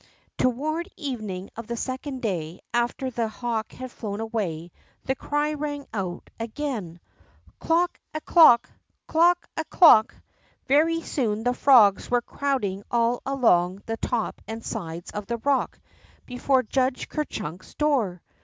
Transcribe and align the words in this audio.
Toward 0.39 0.89
evening 0.97 1.51
of 1.55 1.67
the 1.67 1.77
second 1.77 2.23
day 2.23 2.59
after 2.73 3.11
the 3.11 3.27
hawk 3.27 3.71
had 3.71 3.91
flown 3.91 4.19
away, 4.19 4.71
the 5.05 5.13
cry 5.13 5.53
rang 5.53 5.85
out 5.93 6.31
again: 6.39 6.99
Clook 7.59 7.99
a 8.11 8.19
clook! 8.19 8.67
Clook 9.05 9.47
a 9.55 9.63
ciook!" 9.65 10.15
Very 10.67 11.01
soon 11.03 11.43
the 11.43 11.53
frogs 11.53 12.09
were 12.09 12.23
crowding 12.23 12.81
all 12.89 13.21
along 13.27 13.83
the 13.85 13.97
top 13.97 14.41
and 14.47 14.65
sides 14.65 15.11
of 15.11 15.27
the 15.27 15.37
rock 15.37 15.79
before 16.25 16.63
Judge 16.63 17.07
Ker 17.07 17.23
Cliunk's 17.23 17.75
door. 17.75 18.23